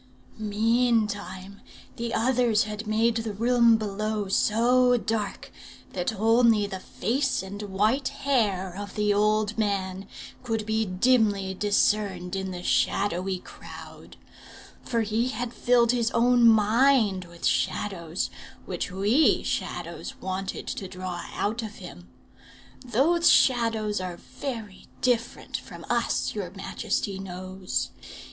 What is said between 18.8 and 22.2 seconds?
we Shadows wanted to draw out of him.